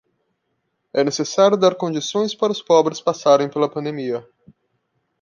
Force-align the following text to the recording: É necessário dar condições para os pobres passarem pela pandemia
É 0.95 1.03
necessário 1.03 1.55
dar 1.55 1.75
condições 1.75 2.33
para 2.33 2.51
os 2.51 2.59
pobres 2.59 2.99
passarem 2.99 3.47
pela 3.47 3.69
pandemia 3.69 4.27